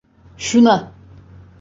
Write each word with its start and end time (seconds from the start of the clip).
Şuna! 0.37 0.91